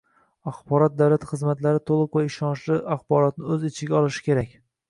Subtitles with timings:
[0.51, 4.61] Axborot davlat xizmatlari to‘liq va ishonchli axborotni o‘z ichiga olishi kerak.